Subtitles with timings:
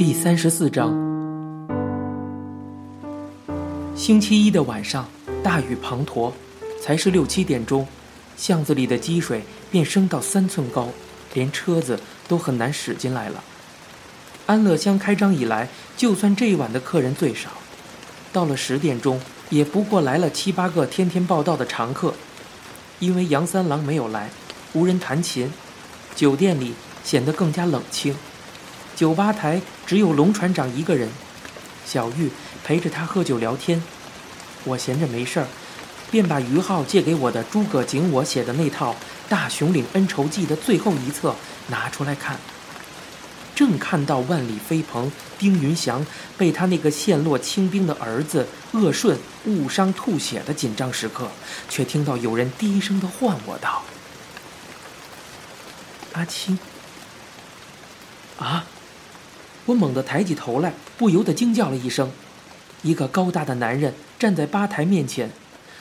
[0.00, 0.94] 第三十四章。
[3.94, 5.06] 星期一的晚上，
[5.42, 6.32] 大雨滂沱，
[6.80, 7.86] 才是六七点钟，
[8.34, 10.88] 巷子里的积水便升到三寸高，
[11.34, 13.44] 连车子都很难驶进来了。
[14.46, 17.50] 安乐乡开张以来，就算这一晚的客人最少，
[18.32, 22.14] 到了十点钟，也不过来了七八个天天报道的常客。
[23.00, 24.30] 因为杨三郎没有来，
[24.72, 25.52] 无人弹琴，
[26.16, 26.72] 酒店里
[27.04, 28.14] 显得更加冷清。
[29.00, 31.08] 酒吧台只有龙船长一个人，
[31.86, 32.30] 小玉
[32.62, 33.82] 陪着他喝酒聊天。
[34.64, 35.46] 我闲着没事儿，
[36.10, 38.92] 便把于浩借给我的诸葛景我写的那套
[39.26, 41.34] 《大雄岭恩仇记》的最后一册
[41.68, 42.36] 拿出来看。
[43.54, 46.04] 正看到万里飞鹏，丁云祥
[46.36, 51.30] 被他那个陷落清兵的儿子鄂顺误伤吐血的紧张时刻，
[51.70, 53.82] 却听到有人低声的唤我道
[56.12, 56.58] ：“阿青。”
[58.38, 58.66] 啊！
[59.70, 62.10] 我猛地抬起头来，不由得惊叫了一声。
[62.82, 65.30] 一个高大的男人站在吧台面前，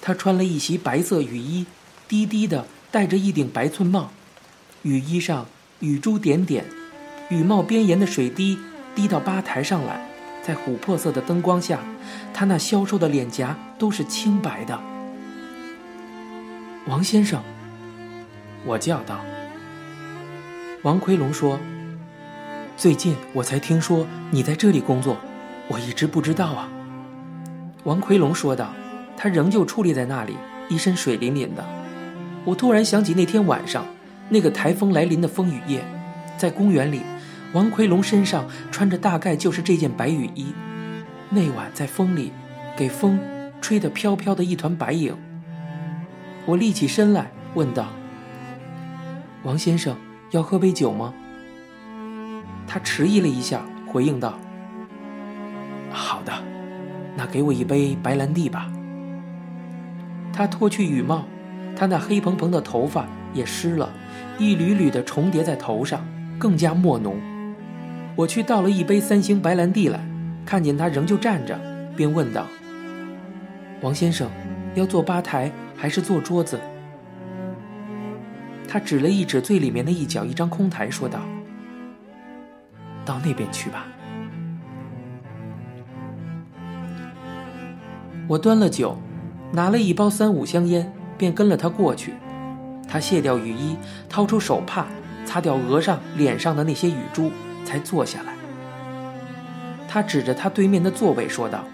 [0.00, 1.66] 他穿了一袭白色雨衣，
[2.06, 4.10] 低低的戴着一顶白寸帽，
[4.82, 5.46] 雨衣上
[5.80, 6.64] 雨珠点点。
[7.28, 8.58] 雨帽边沿的水滴
[8.94, 10.08] 滴到吧台上来，
[10.46, 11.80] 在琥珀色的灯光下，
[12.32, 14.78] 他那消瘦的脸颊都是清白的。
[16.86, 17.42] 王先生，
[18.64, 19.20] 我叫道。
[20.82, 21.58] 王奎龙说
[22.76, 25.16] ：“最近我才听说你在这里工作，
[25.68, 26.68] 我一直不知道啊。”
[27.84, 28.72] 王奎龙说道，
[29.16, 30.36] 他仍旧矗立在那里，
[30.68, 31.64] 一身水淋淋的。
[32.44, 33.84] 我突然想起那天晚上，
[34.28, 35.84] 那个台风来临的风雨夜，
[36.36, 37.02] 在公园里。
[37.52, 40.54] 王奎龙身上穿着大概就是这件白雨衣，
[41.28, 42.32] 那晚在风里，
[42.76, 43.20] 给风
[43.60, 45.14] 吹得飘飘的一团白影。
[46.46, 47.88] 我立起身来问道
[49.44, 49.94] ：“王先生
[50.30, 51.12] 要喝杯酒吗？”
[52.72, 54.38] 他迟疑了一下，回应道
[55.92, 56.32] ：“好的，
[57.14, 58.72] 那给我一杯白兰地吧。”
[60.32, 61.26] 他脱去雨帽，
[61.76, 63.92] 他那黑蓬蓬的头发也湿了，
[64.38, 66.02] 一缕缕的重叠在头上，
[66.38, 67.20] 更加墨浓。
[68.16, 70.00] 我去倒了一杯三星白兰地来，
[70.46, 71.60] 看见他仍旧站着，
[71.94, 72.46] 便问道
[73.84, 74.30] ：“王先生，
[74.74, 76.58] 要坐吧台还是坐桌子？”
[78.66, 81.20] 他指了一指最里面的一角一张空台，说道
[83.04, 83.86] ：“到那边去吧。”
[88.28, 88.98] 我端了酒，
[89.52, 92.14] 拿了一包三五香烟，便跟了他过去。
[92.88, 93.76] 他卸掉雨衣，
[94.08, 94.86] 掏出手帕，
[95.24, 97.30] 擦掉额上、脸上的那些雨珠。
[97.64, 98.34] 才坐下来。
[99.88, 101.64] 他指着他对面的座位说道：“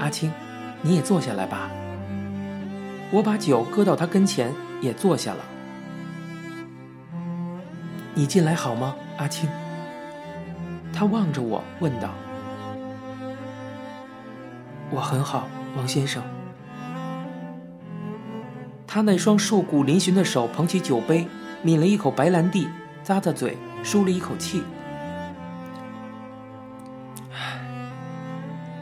[0.00, 0.32] 阿青，
[0.80, 1.70] 你也坐下来吧。”
[3.12, 5.44] 我把酒搁到他跟前，也坐下了。
[8.14, 9.50] 你进来好吗，阿青？
[11.00, 12.10] 他望着我问道
[14.92, 16.22] ：“我很好，王先生。”
[18.86, 21.26] 他那双瘦骨嶙峋的手捧起酒杯，
[21.62, 22.68] 抿了一口白兰地，
[23.02, 23.56] 咂咂嘴。
[23.82, 24.62] 舒了一口气，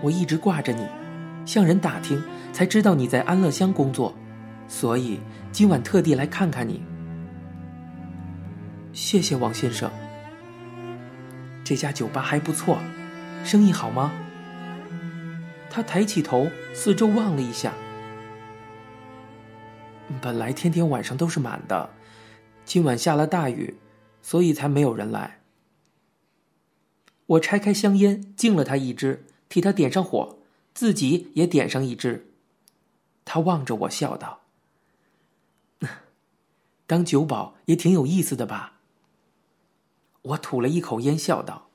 [0.02, 0.84] 我一直挂着你，
[1.46, 2.20] 向人打听
[2.52, 4.12] 才知道你在安乐乡工作，
[4.66, 5.20] 所以
[5.52, 6.82] 今晚特地来看看你。
[8.92, 9.88] 谢谢王先生。
[11.68, 12.78] 这家酒吧还不错，
[13.44, 14.10] 生意好吗？
[15.68, 17.74] 他抬起头，四周望了一下。
[20.22, 21.90] 本来天天晚上都是满的，
[22.64, 23.76] 今晚下了大雨。
[24.22, 25.40] 所以才没有人来。
[27.26, 30.38] 我拆开香烟，敬了他一支，替他点上火，
[30.72, 32.30] 自己也点上一支。
[33.26, 34.40] 他望着我笑道
[36.88, 38.76] ：“当酒保也挺有意思的吧？”
[40.28, 41.68] 我吐了一口烟，笑道：“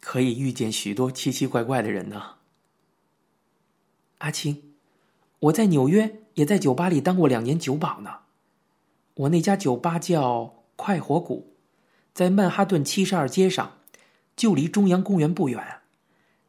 [0.00, 2.36] 可以遇见许多奇奇怪怪的人呢。”
[4.18, 4.74] 阿青，
[5.38, 8.20] 我在纽约也在酒吧里当过两年酒保呢。
[9.14, 11.54] 我那家酒吧叫快活谷，
[12.12, 13.78] 在曼哈顿七十二街上，
[14.34, 15.82] 就离中央公园不远。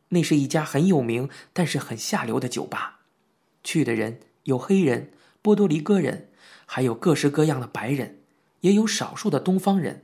[0.09, 3.01] 那是一家很有名但是很下流的酒吧，
[3.63, 5.11] 去的人有黑人、
[5.41, 6.29] 波多黎各人，
[6.65, 8.16] 还有各式各样的白人，
[8.67, 10.03] 也有少数的东方人。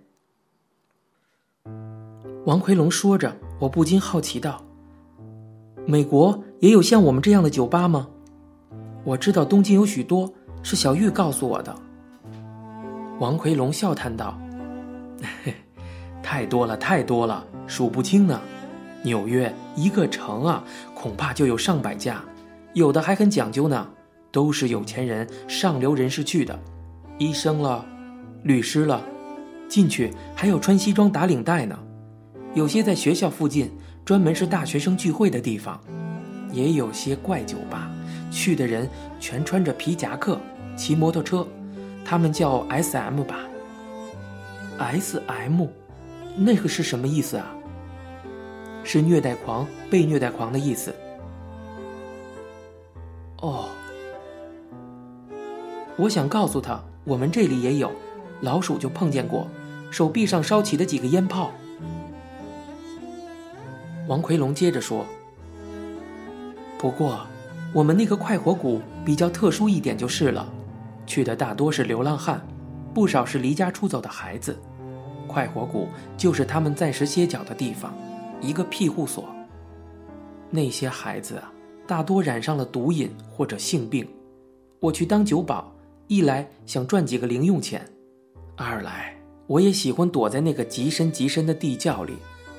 [2.46, 4.64] 王奎龙说着，我不禁好奇道
[5.86, 8.08] ：“美国也有像我们这样的酒吧吗？”
[9.04, 11.76] 我知道东京有许多，是小玉告诉我的。
[13.20, 14.40] 王奎龙笑叹道
[16.24, 18.40] ：“太多了，太多了，数不清呢。
[19.04, 20.64] 纽约一个城啊，
[20.96, 22.24] 恐怕就有上百家，
[22.74, 23.90] 有的还很讲究呢，
[24.32, 26.58] 都是有钱人、上流人士去的，
[27.18, 27.86] 医生了，
[28.44, 29.04] 律师了，
[29.68, 31.78] 进去还要穿西装打领带呢。
[32.54, 33.72] 有些在学校附近，
[34.06, 35.80] 专门是大学生聚会的地方，
[36.52, 37.90] 也有些怪酒吧，
[38.30, 38.88] 去的人
[39.20, 40.40] 全穿着皮夹克，
[40.76, 41.48] 骑摩托车，
[42.06, 43.40] 他们叫 S.M 吧。
[44.78, 45.68] S.M，
[46.36, 47.56] 那个是什么意思啊？
[48.84, 50.94] 是虐待狂、被虐待狂的意思。
[53.38, 53.70] 哦，
[55.96, 57.92] 我想告诉他，我们这里也有，
[58.44, 59.48] 老鼠就碰见过，
[59.90, 61.50] 手臂上烧起的几个烟泡。
[64.06, 65.06] 王奎龙接着说
[66.78, 67.26] ：“不过，
[67.74, 70.46] 我们那个快活谷比较特殊一点就是了，
[71.08, 72.46] 去的大多是流浪汉，
[72.94, 74.60] 不少是离家出走的孩子。
[75.26, 75.88] 快活谷
[76.18, 77.94] 就是他们暂时歇脚的地方，
[78.42, 79.34] 一个庇护所。
[80.50, 81.50] 那些孩子啊，
[81.88, 84.06] 大多染上了毒瘾或者性病。
[84.82, 85.74] 我去当酒保，
[86.08, 87.82] 一来想赚几个零用钱，
[88.56, 89.16] 二来
[89.48, 92.14] 我也喜欢躲在那个极深极深的地窖里，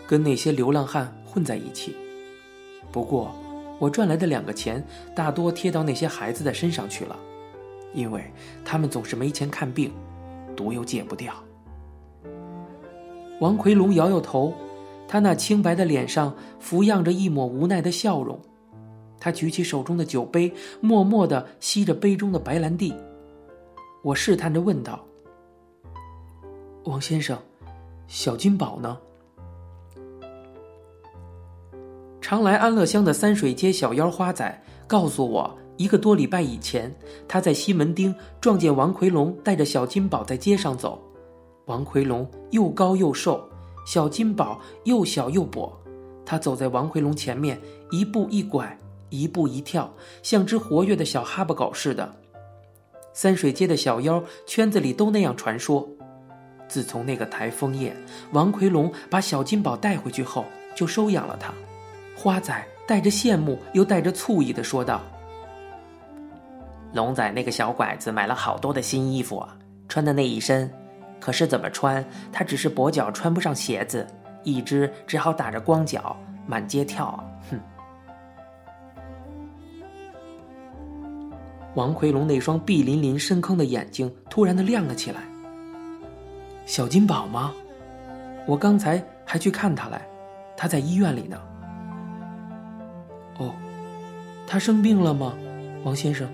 [0.06, 1.96] 跟那些流浪汉。”混在一起，
[2.92, 3.34] 不过
[3.80, 4.80] 我赚来的两个钱
[5.16, 7.18] 大多贴到那些孩子的身上去了，
[7.92, 8.32] 因为
[8.64, 9.90] 他们总是没钱看病，
[10.54, 11.34] 毒又戒不掉。
[13.40, 14.54] 王奎龙摇摇头，
[15.08, 18.40] 他那清白的脸上浮漾着一抹无奈的笑容。
[19.18, 22.94] 他举起手中的酒杯，默默地吸着杯中的白兰地。
[24.04, 25.04] 我试探着问道
[26.84, 27.38] ：“王先生，
[28.06, 28.98] 小金宝呢？”
[32.20, 36.94] 常来安乐乡的三水街小妖花仔告诉我，一个多礼拜以前，
[37.26, 41.00] 他在西门町撞见王奎龙带着小金宝在街上走。
[41.66, 43.48] 王奎龙又高又瘦，
[43.86, 45.70] 小金宝又小又跛。
[46.26, 47.58] 他走在王奎龙前面，
[47.90, 48.78] 一步一拐，
[49.08, 49.92] 一步一跳，
[50.22, 52.14] 像只活跃的小哈巴狗似的。
[53.14, 55.88] 三水街的小妖圈子里都那样传说。
[56.68, 57.94] 自从那个台风夜，
[58.32, 60.44] 王奎龙把小金宝带回去后，
[60.74, 61.52] 就收养了他。
[62.16, 65.00] 花仔带着羡慕又带着醋意的说道
[66.92, 69.56] ：“龙仔那个小拐子买了好多的新衣服啊，
[69.88, 70.70] 穿的那一身，
[71.20, 74.06] 可是怎么穿，他只是跛脚穿不上鞋子，
[74.42, 76.16] 一只只好打着光脚
[76.46, 77.22] 满街跳。
[77.50, 77.60] 哼！”
[81.74, 85.20] 王奎龙那双碧淋淋深坑的眼睛突然的亮了起来。
[86.66, 87.52] 小金宝吗？
[88.46, 90.00] 我刚才还去看他来，
[90.56, 91.38] 他在医院里呢。
[93.38, 93.54] 哦，
[94.46, 95.34] 他生病了吗，
[95.84, 96.26] 王先生？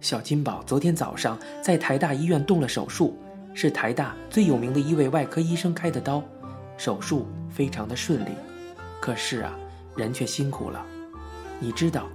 [0.00, 3.16] 小金宝昨天早上在台大医院动了手术，
[3.54, 6.22] 是台大最有名的一位外科医生开的刀，
[6.76, 8.30] 手术非常的顺利。
[9.00, 9.52] 可是啊，
[9.96, 10.86] 人却辛苦了。
[11.58, 12.06] 你知道，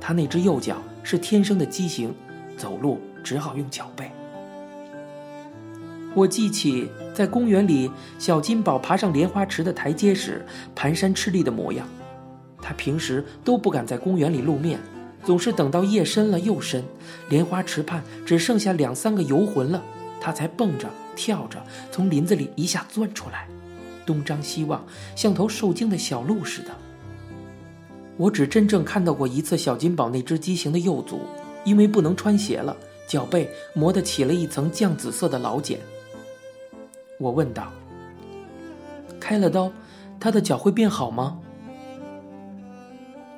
[0.00, 2.12] 他那只右脚是天生的畸形，
[2.58, 4.10] 走路只好用脚背。
[6.14, 10.44] 我记起在公园里，小金宝爬上莲花池的台阶时，
[10.76, 11.88] 蹒跚吃力的模样。
[12.60, 14.78] 他平时都不敢在公园里露面，
[15.24, 16.84] 总是等到夜深了又深，
[17.30, 19.82] 莲花池畔只剩下两三个游魂了，
[20.20, 23.48] 他才蹦着跳着从林子里一下钻出来，
[24.04, 24.84] 东张西望，
[25.16, 26.70] 像头受惊的小鹿似的。
[28.18, 31.20] 我只真正看到过一次小金宝那只畸形的右足，
[31.64, 32.76] 因为不能穿鞋了，
[33.08, 35.80] 脚背磨得起了一层酱紫色的老茧。
[37.18, 37.72] 我问道
[39.20, 39.70] ：“开了刀，
[40.18, 41.38] 他的脚会变好吗？”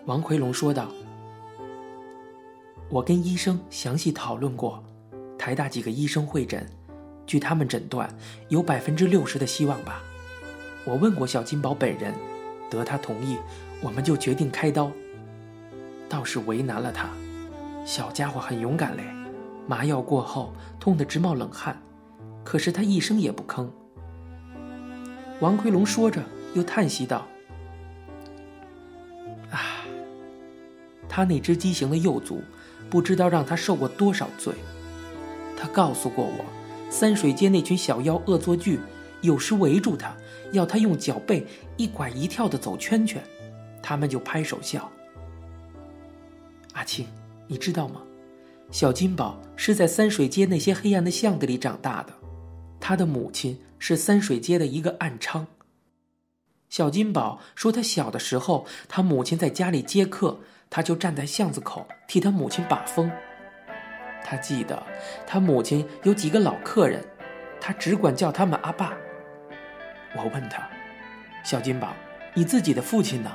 [0.06, 0.88] 王奎龙说道
[2.88, 4.82] ：“我跟医生详细讨论过，
[5.38, 6.66] 台大几个医生会诊，
[7.26, 8.08] 据他们诊断，
[8.48, 10.02] 有百分之六十的希望吧。
[10.84, 12.14] 我问过小金宝本人，
[12.70, 13.38] 得他同意，
[13.82, 14.90] 我们就决定开刀。
[16.08, 17.08] 倒是为难了他，
[17.86, 19.02] 小家伙很勇敢嘞，
[19.66, 21.80] 麻药过后痛得直冒冷汗，
[22.44, 23.66] 可是他一声也不吭。”
[25.40, 26.22] 王奎龙说着，
[26.54, 27.26] 又叹息道。
[29.50, 29.82] 啊
[31.08, 32.42] 他那只畸形的右足，
[32.90, 34.52] 不知道让他受过多少罪。
[35.56, 36.44] 他告诉过我，
[36.90, 38.80] 三水街那群小妖恶作剧，
[39.20, 40.12] 有时围住他，
[40.52, 41.46] 要他用脚背
[41.76, 43.22] 一拐一跳的走圈圈，
[43.80, 44.90] 他们就拍手笑。
[46.72, 47.06] 阿青，
[47.46, 48.02] 你知道吗？
[48.72, 52.12] 小金宝是在三水街那些黑暗的巷子里长大的，
[52.86, 55.46] 他的母亲是三水街的一个暗娼。
[56.68, 60.38] 小金宝说，他小的时候，他母亲在家里接客。
[60.68, 63.10] 他就站在巷子口替他母亲把风。
[64.24, 64.82] 他记得
[65.24, 67.02] 他母亲有几个老客人，
[67.60, 68.92] 他只管叫他们阿爸。
[70.16, 70.68] 我问他
[71.44, 71.94] ：“小金宝，
[72.34, 73.30] 你自己的父亲呢？”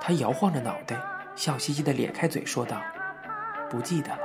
[0.00, 1.00] 他摇晃着脑袋，
[1.34, 2.80] 笑嘻嘻的咧开嘴说道
[3.70, 4.20] ：“不记得了。”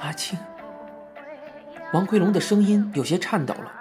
[0.00, 0.38] 阿青。
[1.92, 3.72] 王奎龙的声音有些颤抖了。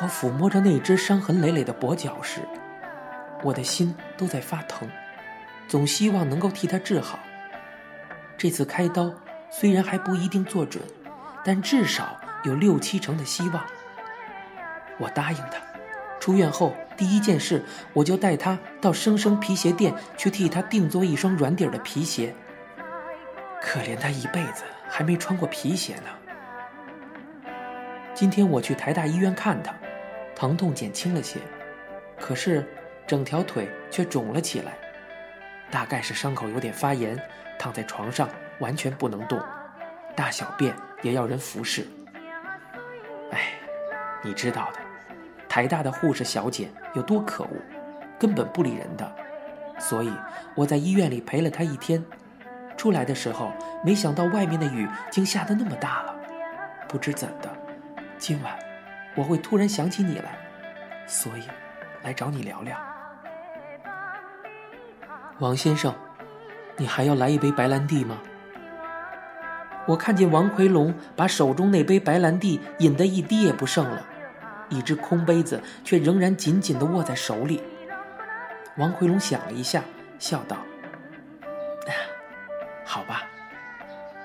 [0.00, 2.40] 我抚摸着那只伤痕累累的跛脚时，
[3.42, 4.88] 我的心都在发疼，
[5.68, 7.18] 总希望能够替他治好。
[8.36, 9.12] 这次开刀
[9.50, 10.82] 虽然还不一定做准，
[11.44, 13.64] 但至少有六七成的希望。
[14.98, 15.58] 我答应他，
[16.18, 22.34] 出院后第一件事我就带他到生生皮鞋店去替他定做一双软底的皮鞋。
[23.62, 27.42] 可怜他一辈子还没穿过皮鞋呢。
[28.12, 29.72] 今天我去台大医院看他，
[30.34, 31.38] 疼痛减轻了些，
[32.18, 32.66] 可是
[33.06, 34.72] 整条腿却肿了起来，
[35.70, 37.16] 大概是伤口有点发炎，
[37.58, 38.28] 躺在床上
[38.58, 39.40] 完全不能动，
[40.14, 41.86] 大小便也要人服侍。
[43.30, 43.54] 哎，
[44.22, 44.80] 你知道的，
[45.48, 47.56] 台大的护士小姐有多可恶，
[48.18, 49.10] 根本不理人的，
[49.78, 50.12] 所以
[50.54, 52.04] 我在医院里陪了她一天。
[52.76, 53.52] 出来的时候，
[53.84, 56.14] 没想到外面的雨竟下得那么大了。
[56.88, 57.50] 不知怎的，
[58.18, 58.58] 今晚
[59.14, 60.36] 我会突然想起你来，
[61.06, 61.42] 所以
[62.02, 62.76] 来找你聊聊。
[65.38, 65.94] 王先生，
[66.76, 68.18] 你还要来一杯白兰地吗？
[69.86, 74.06] 我看见王奎龙把手中那杯白兰地饮得一滴也不剩了，
[74.68, 77.62] 一只空杯子却仍然紧紧地握在手里。
[78.76, 79.82] 王奎龙想了一下，
[80.18, 80.56] 笑道。
[82.92, 83.26] 好吧，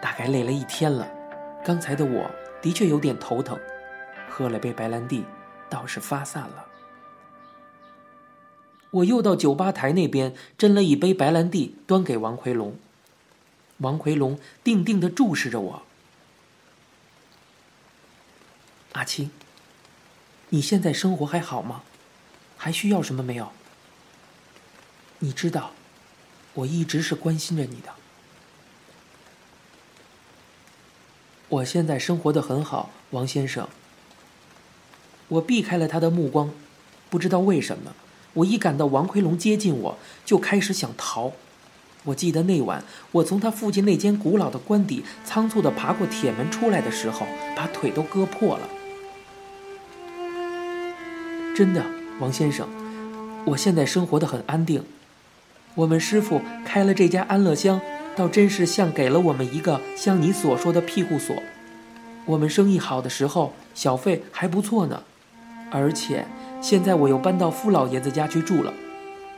[0.02, 1.08] 大概累了一天了。
[1.64, 2.30] 刚才的我
[2.62, 3.58] 的确有点头疼，
[4.30, 5.24] 喝了杯白兰地，
[5.70, 6.66] 倒是发散了。
[8.92, 12.78] 我又到酒吧台那边斟了一杯白兰地，端给王奎龙。
[13.78, 15.84] 王奎龙定定的注视着我。
[18.92, 19.32] 阿青，
[20.50, 21.84] 你现在生活还好吗？
[22.58, 23.50] 还需要什么没有？
[25.20, 25.72] 你知道，
[26.56, 27.96] 我一直是关心着你的。
[31.50, 33.68] 我现在生活的很好，王先生。
[35.30, 36.51] 我避开了他的目光，
[37.10, 37.94] 不知道为什么，
[38.34, 41.32] 我一感到王奎龙接近我，就开始想逃。
[42.04, 47.25] 我记得那晚，我从他父亲那间古老的官邸仓促的爬过铁门出来的时候，
[47.56, 48.70] 把腿都割破了。
[51.56, 51.86] 真的，
[52.20, 52.68] 王先生，
[53.46, 54.84] 我现在生活的很安定。
[55.75, 57.80] 我们师傅开了这家安乐乡。
[58.18, 61.36] 倒真是像给了我们一个像你所说的庇护所。
[62.26, 65.04] 我们生意好的时候，小费还不错呢。
[65.70, 66.26] 而且
[66.60, 68.74] 现在我又搬到傅老爷子家去住了。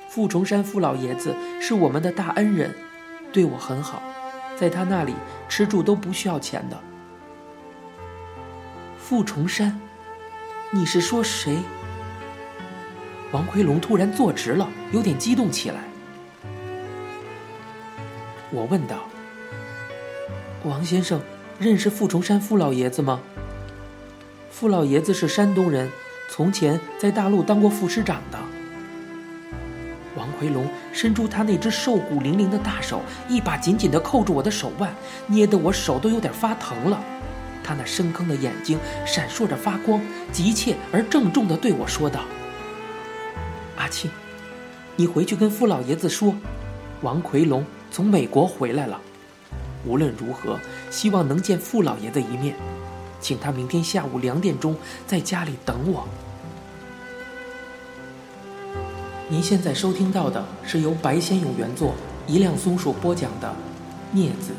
[0.08, 2.74] 傅崇山傅老爷子是我们的大恩人，
[3.34, 4.02] 对我很好，
[4.58, 5.14] 在他那里
[5.50, 6.80] 吃住都不需要钱的。
[8.98, 9.78] 傅崇山，
[10.72, 11.58] 你是说谁？
[13.32, 15.89] 王奎龙突然坐直了，有点激动起来。
[18.52, 19.08] 我问道
[20.66, 21.22] ：“王先生，
[21.60, 23.20] 认识傅崇山傅老爷子吗？”
[24.50, 25.88] 傅老爷子是山东人，
[26.30, 28.40] 从前在大陆当过副师长的。
[30.18, 34.92] 王奎龙伸出他那只瘦骨伶仃的大手，一把紧紧地扣住我的手腕，
[35.28, 37.00] 捏得我手都有点发疼了。
[37.64, 40.02] 他那深坑的眼睛闪烁着发光，
[40.32, 42.22] 急切而郑重地对我说道
[43.78, 44.10] ：“阿庆，
[44.96, 46.36] 你回去跟傅老爷子说，
[47.02, 49.00] 王奎龙。”从美国回来了，
[49.86, 52.56] 无论如何，希望能见傅老爷的一面，
[53.20, 54.76] 请他明天下午两点钟
[55.08, 56.08] 在家里等我。
[59.28, 61.94] 您现在收听到的是由白先勇原作、
[62.26, 63.54] 一辆松鼠播讲的
[64.18, 64.52] 《镊子》。